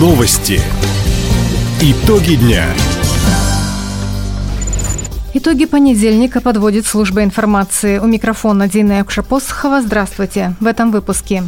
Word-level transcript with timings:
Новости. 0.00 0.58
Итоги 1.82 2.36
дня. 2.36 2.64
Итоги 5.34 5.66
понедельника 5.66 6.40
подводит 6.40 6.86
служба 6.86 7.22
информации. 7.22 7.98
У 7.98 8.06
микрофона 8.06 8.66
Дина 8.66 8.94
Якушапосхова. 9.00 9.82
Здравствуйте. 9.82 10.54
В 10.58 10.66
этом 10.66 10.90
выпуске. 10.90 11.42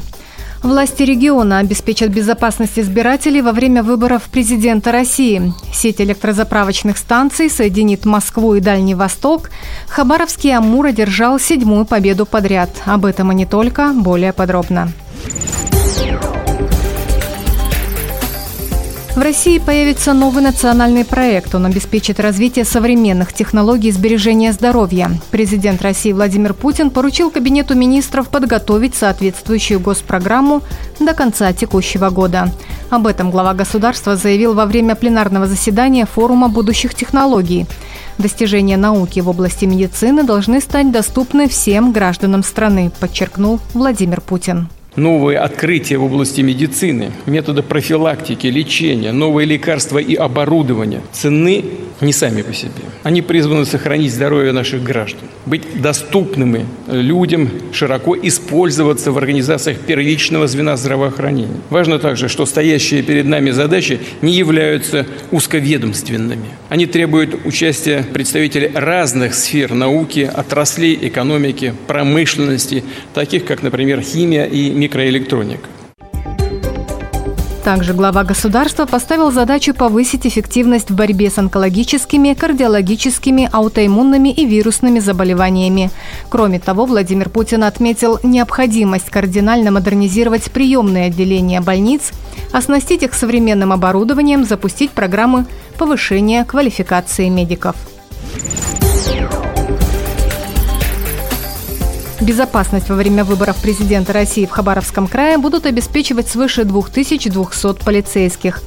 Власти 0.63 1.03
региона 1.03 1.61
обеспечат 1.61 2.11
безопасность 2.11 2.79
избирателей 2.79 3.41
во 3.41 3.53
время 3.53 3.83
выборов 3.83 4.25
президента 4.25 4.93
России. 4.93 5.55
Сеть 5.73 6.03
электрозаправочных 6.03 6.99
станций 6.99 7.49
соединит 7.49 8.05
Москву 8.05 8.55
и 8.55 8.61
Дальний 8.61 8.95
Восток. 8.95 9.49
Хабаровский 9.89 10.55
Амур 10.55 10.89
одержал 10.89 11.41
седьмую 11.41 11.87
победу 11.87 12.27
подряд. 12.27 12.69
Об 12.85 13.07
этом 13.07 13.33
и 13.33 13.35
не 13.35 13.47
только, 13.47 13.95
более 13.95 14.35
подробно. 14.35 14.93
В 19.15 19.21
России 19.21 19.59
появится 19.59 20.15
новый 20.15 20.43
национальный 20.43 21.05
проект. 21.05 21.55
Он 21.55 21.67
обеспечит 21.67 22.19
развитие 22.19 22.65
современных 22.65 23.35
технологий 23.35 23.91
сбережения 23.91 24.55
здоровья. 24.55 25.11
Президент 25.31 25.83
России 25.83 26.13
Владимир 26.13 26.55
Путин 26.55 26.89
поручил 26.89 27.31
Кабинету 27.31 27.75
министров 27.75 28.31
подготовить 28.31 28.95
соответствующую 28.95 29.81
госпрограмму 29.81 30.63
до 30.99 31.13
конца 31.13 31.53
текущего 31.53 32.09
года. 32.09 32.49
Об 32.89 33.07
этом 33.07 33.31
глава 33.31 33.53
государства 33.53 34.17
заявил 34.17 34.55
во 34.55 34.65
время 34.65 34.95
пленарного 34.95 35.47
заседания 35.47 36.07
форума 36.07 36.49
будущих 36.49 36.95
технологий. 36.95 37.67
Достижения 38.17 38.79
науки 38.79 39.21
в 39.21 39.29
области 39.29 39.67
медицины 39.67 40.23
должны 40.23 40.59
стать 40.63 40.91
доступны 40.91 41.51
всем 41.51 41.93
гражданам 41.93 42.43
страны, 42.43 42.91
подчеркнул 42.99 43.61
Владимир 43.75 44.23
Путин 44.23 44.69
новые 44.97 45.39
открытия 45.39 45.99
в 45.99 46.05
области 46.05 46.41
медицины, 46.41 47.13
методы 47.27 47.63
профилактики, 47.63 48.47
лечения, 48.47 49.13
новые 49.13 49.47
лекарства 49.47 49.99
и 49.99 50.15
оборудование. 50.15 51.03
Ценны 51.13 51.65
не 52.03 52.13
сами 52.13 52.43
по 52.43 52.53
себе. 52.53 52.73
Они 53.03 53.23
призваны 53.23 53.65
сохранить 53.65 54.13
здоровье 54.13 54.53
наших 54.53 54.83
граждан, 54.83 55.29
быть 55.47 55.81
доступными 55.81 56.67
людям, 56.89 57.51
широко 57.73 58.17
использоваться 58.17 59.13
в 59.13 59.19
организациях 59.19 59.79
первичного 59.79 60.47
звена 60.47 60.77
здравоохранения. 60.77 61.61
Важно 61.71 61.99
также, 61.99 62.29
что 62.29 62.47
стоящие 62.47 63.03
перед 63.03 63.27
нами 63.27 63.51
задачи 63.51 64.01
не 64.21 64.33
являются 64.33 65.07
узковедомственными. 65.31 66.51
Они 66.69 66.87
требуют 66.87 67.47
участия 67.47 68.05
представителей 68.13 68.71
разных 68.75 69.35
сфер 69.35 69.73
науки, 69.75 70.31
отраслей 70.33 70.99
экономики, 71.03 71.75
промышленности, 71.87 72.85
таких 73.15 73.45
как, 73.45 73.63
например, 73.63 74.01
химия 74.01 74.45
и 74.45 74.71
микроэлектроника. 74.71 75.69
Также 77.65 77.95
глава 77.95 78.25
государства 78.25 78.87
поставил 78.87 79.31
задачу 79.31 79.73
повысить 79.73 80.27
эффективность 80.27 80.91
в 80.91 80.97
борьбе 80.97 81.31
с 81.31 81.39
онкологическими, 81.39 82.35
кардиологическими, 82.35 83.49
аутоиммунными 83.53 84.31
и 84.31 84.47
вирусными 84.47 84.99
заболеваниями. 84.99 85.91
Кроме 86.29 86.59
того, 86.59 86.87
Владимир 86.87 87.29
Путин 87.29 87.63
отметил 87.63 88.19
необходимость 88.25 89.11
кардинально 89.11 89.71
модернизировать 89.71 90.51
приемные 90.51 91.07
отделения 91.07 91.61
больниц, 91.61 92.11
оснастить 92.51 93.05
их 93.05 93.15
современным 93.15 93.73
оборудованием, 93.73 94.45
запустить 94.45 94.91
программы 94.91 95.47
повышения 95.79 96.45
квалификации 96.45 97.29
медиков. 97.29 97.77
Безопасность 102.23 102.89
во 102.89 102.95
время 102.95 103.25
выборов 103.25 103.57
президента 103.57 104.13
России 104.13 104.47
в 104.47 104.51
Хабаровском 104.51 105.09
крае 105.09 105.39
будут 105.39 105.67
обеспечивать 105.67 106.29
свыше 106.29 106.63
2200 106.63 107.85
полицейских. 107.85 108.63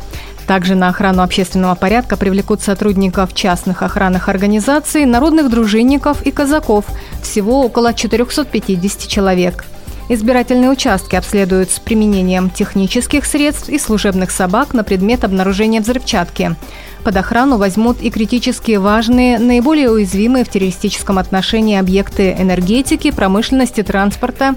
Также 0.45 0.75
на 0.75 0.89
охрану 0.89 1.23
общественного 1.23 1.75
порядка 1.75 2.17
привлекут 2.17 2.61
сотрудников 2.61 3.33
частных 3.33 3.81
охранных 3.81 4.27
организаций, 4.27 5.05
народных 5.05 5.49
дружинников 5.49 6.21
и 6.23 6.31
казаков. 6.31 6.83
Всего 7.23 7.65
около 7.65 7.93
450 7.93 9.07
человек. 9.07 9.63
Избирательные 10.07 10.69
участки 10.69 11.15
обследуют 11.15 11.71
с 11.71 11.79
применением 11.79 12.51
технических 12.51 13.25
средств 13.25 13.69
и 13.69 13.79
служебных 13.79 14.29
собак 14.29 14.73
на 14.73 14.83
предмет 14.83 15.23
обнаружения 15.23 15.81
взрывчатки. 15.81 16.55
Под 17.03 17.17
охрану 17.17 17.57
возьмут 17.57 18.01
и 18.01 18.11
критически 18.11 18.73
важные, 18.73 19.39
наиболее 19.39 19.91
уязвимые 19.91 20.45
в 20.45 20.49
террористическом 20.49 21.17
отношении 21.17 21.77
объекты 21.77 22.35
энергетики, 22.37 23.09
промышленности, 23.09 23.81
транспорта, 23.81 24.55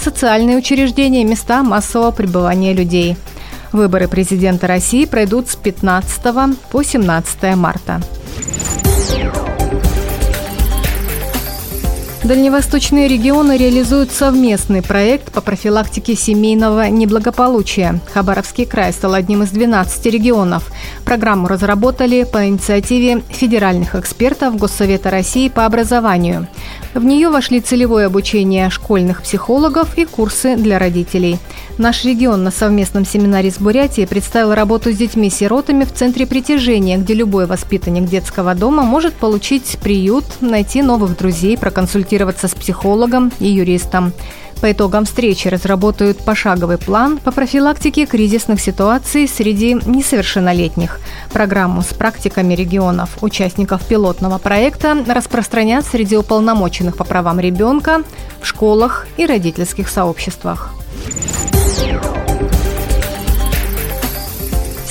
социальные 0.00 0.56
учреждения, 0.56 1.24
места 1.24 1.62
массового 1.62 2.10
пребывания 2.10 2.72
людей. 2.72 3.16
Выборы 3.72 4.08
президента 4.08 4.66
России 4.66 5.04
пройдут 5.04 5.48
с 5.48 5.56
15 5.56 6.56
по 6.70 6.82
17 6.82 7.56
марта. 7.56 8.00
Дальневосточные 12.26 13.06
регионы 13.06 13.56
реализуют 13.56 14.10
совместный 14.10 14.82
проект 14.82 15.30
по 15.32 15.40
профилактике 15.40 16.16
семейного 16.16 16.88
неблагополучия. 16.88 18.00
Хабаровский 18.12 18.66
край 18.66 18.92
стал 18.92 19.14
одним 19.14 19.44
из 19.44 19.50
12 19.50 20.06
регионов. 20.06 20.72
Программу 21.04 21.46
разработали 21.46 22.24
по 22.24 22.44
инициативе 22.48 23.22
федеральных 23.30 23.94
экспертов 23.94 24.56
Госсовета 24.56 25.08
России 25.08 25.48
по 25.48 25.66
образованию. 25.66 26.48
В 26.96 27.04
нее 27.04 27.28
вошли 27.28 27.60
целевое 27.60 28.06
обучение 28.06 28.70
школьных 28.70 29.20
психологов 29.22 29.98
и 29.98 30.06
курсы 30.06 30.56
для 30.56 30.78
родителей. 30.78 31.38
Наш 31.76 32.06
регион 32.06 32.42
на 32.42 32.50
совместном 32.50 33.04
семинаре 33.04 33.50
с 33.50 33.58
Бурятией 33.58 34.08
представил 34.08 34.54
работу 34.54 34.90
с 34.90 34.96
детьми-сиротами 34.96 35.84
в 35.84 35.92
центре 35.92 36.26
притяжения, 36.26 36.96
где 36.96 37.12
любой 37.12 37.44
воспитанник 37.44 38.08
детского 38.08 38.54
дома 38.54 38.82
может 38.82 39.12
получить 39.12 39.76
приют, 39.82 40.24
найти 40.40 40.80
новых 40.80 41.18
друзей, 41.18 41.58
проконсультироваться 41.58 42.48
с 42.48 42.54
психологом 42.54 43.30
и 43.40 43.46
юристом. 43.46 44.14
По 44.60 44.72
итогам 44.72 45.04
встречи 45.04 45.48
разработают 45.48 46.18
пошаговый 46.24 46.78
план 46.78 47.18
по 47.18 47.30
профилактике 47.30 48.06
кризисных 48.06 48.60
ситуаций 48.60 49.28
среди 49.28 49.74
несовершеннолетних. 49.74 50.98
Программу 51.32 51.82
с 51.82 51.92
практиками 51.92 52.54
регионов 52.54 53.18
участников 53.20 53.84
пилотного 53.86 54.38
проекта 54.38 55.04
распространят 55.06 55.84
среди 55.84 56.16
уполномоченных 56.16 56.96
по 56.96 57.04
правам 57.04 57.38
ребенка 57.38 58.02
в 58.40 58.46
школах 58.46 59.06
и 59.16 59.26
родительских 59.26 59.88
сообществах. 59.88 60.72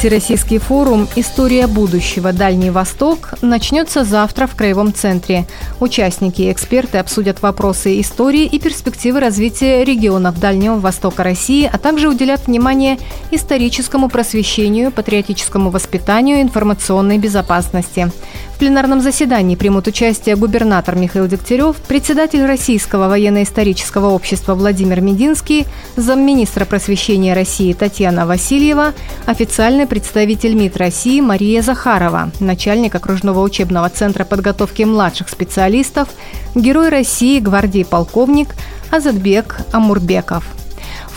Всероссийский 0.06 0.60
форум 0.60 1.08
«История 1.16 1.66
будущего. 1.66 2.32
Дальний 2.32 2.70
Восток» 2.70 3.34
начнется 3.42 4.04
завтра 4.04 4.46
в 4.46 4.54
Краевом 4.54 4.94
центре. 4.94 5.48
Участники 5.80 6.44
и 6.44 6.52
эксперты 6.52 7.00
обсудят 7.00 7.42
вопросы 7.42 8.00
истории 8.00 8.44
и 8.44 8.60
перспективы 8.60 9.20
развития 9.20 9.84
регионов 9.84 10.40
Дальнего 10.40 10.76
Востока 10.76 11.24
России, 11.24 11.68
а 11.74 11.80
также 11.80 12.08
уделят 12.08 12.46
внимание 12.46 13.00
историческому 13.32 14.08
просвещению, 14.08 14.92
патриотическому 14.92 15.72
воспитанию, 15.72 16.40
информационной 16.44 17.18
безопасности. 17.18 18.12
В 18.56 18.58
пленарном 18.58 19.02
заседании 19.02 19.58
примут 19.58 19.86
участие 19.88 20.38
губернатор 20.38 20.96
Михаил 20.96 21.28
Дегтярев, 21.28 21.76
председатель 21.76 22.46
Российского 22.46 23.10
военно-исторического 23.10 24.12
общества 24.12 24.56
Владимир 24.56 25.02
Мединский, 25.02 25.68
замминистра 25.98 26.64
просвещения 26.64 27.34
России 27.34 27.74
Татьяна 27.74 28.26
Васильева, 28.26 28.94
официальный 29.26 29.86
представитель 29.88 30.54
МИД 30.54 30.78
России 30.78 31.20
Мария 31.20 31.62
Захарова, 31.62 32.32
начальник 32.40 32.96
окружного 32.96 33.42
учебного 33.42 33.90
центра 33.90 34.24
подготовки 34.24 34.84
младших 34.84 35.28
специалистов, 35.28 36.08
герой 36.56 36.88
России, 36.88 37.42
гвардии 37.42 37.84
полковник 37.84 38.56
Азатбек 38.90 39.58
Амурбеков. 39.74 40.46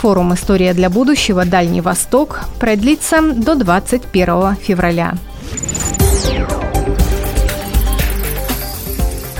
Форум 0.01 0.33
«История 0.33 0.73
для 0.73 0.89
будущего. 0.89 1.45
Дальний 1.45 1.79
Восток» 1.79 2.41
продлится 2.59 3.21
до 3.21 3.55
21 3.55 4.57
февраля. 4.57 5.13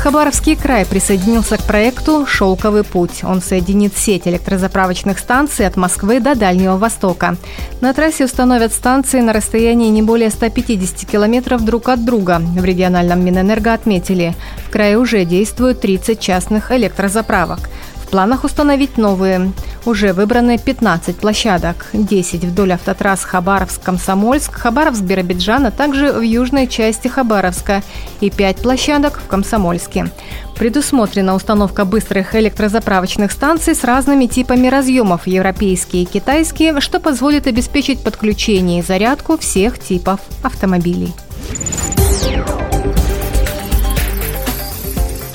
Хабаровский 0.09 0.55
край 0.55 0.87
присоединился 0.87 1.57
к 1.57 1.65
проекту 1.65 2.25
«Шелковый 2.25 2.83
путь». 2.83 3.23
Он 3.23 3.43
соединит 3.43 3.95
сеть 3.95 4.27
электрозаправочных 4.27 5.19
станций 5.19 5.67
от 5.67 5.77
Москвы 5.77 6.19
до 6.19 6.33
Дальнего 6.33 6.77
Востока. 6.77 7.37
На 7.79 7.93
трассе 7.93 8.25
установят 8.25 8.73
станции 8.73 9.19
на 9.19 9.33
расстоянии 9.33 9.87
не 9.89 10.01
более 10.01 10.31
150 10.31 11.07
километров 11.07 11.63
друг 11.63 11.89
от 11.89 12.03
друга. 12.05 12.39
В 12.39 12.65
региональном 12.65 13.23
Минэнерго 13.23 13.71
отметили, 13.71 14.33
в 14.65 14.71
крае 14.71 14.97
уже 14.97 15.25
действуют 15.25 15.81
30 15.81 16.19
частных 16.19 16.71
электрозаправок. 16.71 17.69
В 18.03 18.07
планах 18.07 18.45
установить 18.45 18.97
новые. 18.97 19.51
Уже 19.85 20.13
выбраны 20.13 20.57
15 20.57 21.17
площадок, 21.17 21.87
10 21.93 22.43
вдоль 22.43 22.73
автотрасс 22.73 23.23
Хабаровск-Комсомольск, 23.23 24.51
Хабаровск-Биробиджан, 24.53 25.67
а 25.67 25.71
также 25.71 26.11
в 26.11 26.21
южной 26.21 26.67
части 26.67 27.07
Хабаровска 27.07 27.81
и 28.19 28.29
5 28.29 28.57
площадок 28.57 29.19
в 29.19 29.27
Комсомольске. 29.27 30.11
Предусмотрена 30.57 31.35
установка 31.35 31.85
быстрых 31.85 32.35
электрозаправочных 32.35 33.31
станций 33.31 33.73
с 33.73 33.85
разными 33.85 34.25
типами 34.25 34.67
разъемов, 34.67 35.25
европейские 35.25 36.03
и 36.03 36.05
китайские, 36.05 36.81
что 36.81 36.99
позволит 36.99 37.47
обеспечить 37.47 38.03
подключение 38.03 38.79
и 38.79 38.83
зарядку 38.83 39.37
всех 39.37 39.79
типов 39.79 40.19
автомобилей. 40.43 41.13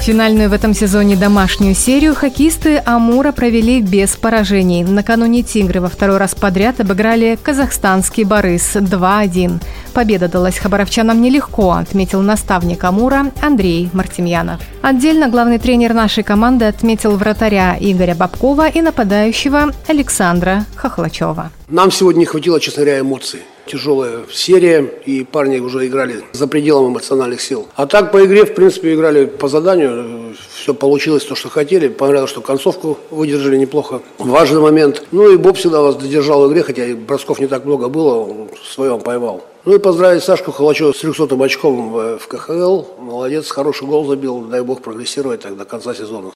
Финальную 0.05 0.51
в 0.51 0.53
этом 0.53 0.75
сезоне 0.75 1.17
домашнюю 1.17 1.75
серию 1.75 2.15
хоккеисты 2.15 2.83
Амура 2.85 3.33
провели 3.33 3.81
без 3.81 4.17
поражений. 4.17 4.85
Накануне 4.85 5.43
«Тигры» 5.43 5.81
во 5.81 5.89
второй 5.89 6.19
раз 6.19 6.35
подряд 6.35 6.79
обыграли 6.79 7.39
казахстанский 7.43 8.25
«Борис» 8.25 8.77
2-1. 8.77 9.63
Победа 9.95 10.29
далась 10.29 10.59
хабаровчанам 10.59 11.23
нелегко, 11.23 11.73
отметил 11.73 12.21
наставник 12.21 12.85
Амура 12.85 13.33
Андрей 13.41 13.89
Мартемьянов. 13.95 14.61
Отдельно 14.83 15.31
главный 15.31 15.59
тренер 15.59 15.95
нашей 15.95 16.23
команды 16.23 16.67
отметил 16.67 17.17
вратаря 17.17 17.75
Игоря 17.81 18.15
Бабкова 18.15 18.69
и 18.69 18.83
нападающего 18.83 19.71
Александра 19.89 20.67
Хохлачева. 20.77 21.51
Нам 21.69 21.91
сегодня 21.91 22.21
не 22.21 22.27
хватило, 22.27 22.61
честно 22.61 22.83
говоря, 22.83 23.01
эмоций 23.01 23.41
тяжелая 23.67 24.21
серия, 24.33 24.83
и 25.05 25.25
парни 25.25 25.59
уже 25.59 25.87
играли 25.87 26.23
за 26.33 26.47
пределом 26.47 26.93
эмоциональных 26.93 27.41
сил. 27.41 27.69
А 27.75 27.87
так 27.87 28.13
по 28.13 28.25
игре, 28.25 28.45
в 28.45 28.55
принципе, 28.55 28.95
играли 28.95 29.27
по 29.27 29.49
заданию, 29.49 30.35
все 30.55 30.75
получилось 30.75 31.25
то, 31.25 31.35
что 31.35 31.49
хотели. 31.49 31.89
Понравилось, 31.89 32.31
что 32.31 32.41
концовку 32.41 32.99
выдержали 33.11 33.57
неплохо. 33.57 34.01
Важный 34.19 34.61
момент. 34.61 35.05
Ну 35.13 35.31
и 35.31 35.37
Боб 35.37 35.57
всегда 35.57 35.83
вас 35.83 35.97
додержал 35.97 36.47
в 36.47 36.51
игре, 36.51 36.63
хотя 36.63 36.87
и 36.87 36.95
бросков 36.95 37.41
не 37.41 37.47
так 37.47 37.65
много 37.65 37.89
было, 37.89 38.25
в 38.25 38.67
своем 38.67 39.01
поймал. 39.01 39.43
Ну 39.65 39.75
и 39.75 39.79
поздравить 39.79 40.23
Сашку 40.23 40.53
Холочева 40.53 40.93
с 40.93 40.99
300 40.99 41.43
очком 41.43 41.93
в 41.93 42.29
КХЛ. 42.29 42.83
Молодец, 42.99 43.51
хороший 43.51 43.87
гол 43.87 44.07
забил, 44.07 44.41
дай 44.43 44.61
бог 44.63 44.83
прогрессировать 44.83 45.41
так 45.41 45.57
до 45.57 45.65
конца 45.65 45.95
сезона. 45.95 46.33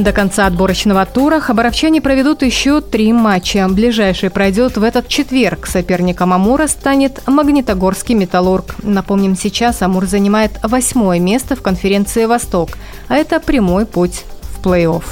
До 0.00 0.12
конца 0.12 0.46
отборочного 0.46 1.04
тура 1.04 1.40
хабаровчане 1.40 2.00
проведут 2.00 2.40
еще 2.40 2.80
три 2.80 3.12
матча. 3.12 3.68
Ближайший 3.68 4.30
пройдет 4.30 4.78
в 4.78 4.82
этот 4.82 5.08
четверг. 5.08 5.66
Соперником 5.66 6.32
Амура 6.32 6.68
станет 6.68 7.20
Магнитогорский 7.26 8.14
«Металлург». 8.14 8.76
Напомним, 8.82 9.36
сейчас 9.36 9.82
Амур 9.82 10.06
занимает 10.06 10.52
восьмое 10.62 11.20
место 11.20 11.54
в 11.54 11.60
конференции 11.60 12.24
«Восток», 12.24 12.70
а 13.08 13.16
это 13.16 13.40
прямой 13.40 13.84
путь 13.84 14.24
в 14.40 14.66
плей-офф. 14.66 15.04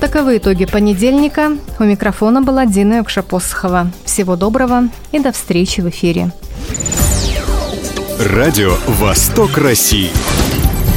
Таковы 0.00 0.38
итоги 0.38 0.64
понедельника. 0.64 1.58
У 1.78 1.84
микрофона 1.84 2.40
была 2.40 2.64
Дина 2.64 2.94
Юкшапосхова. 2.94 3.90
Всего 4.06 4.36
доброго 4.36 4.84
и 5.12 5.18
до 5.18 5.30
встречи 5.32 5.82
в 5.82 5.90
эфире. 5.90 6.32
Радио 8.18 8.72
«Восток 8.86 9.58
России». 9.58 10.10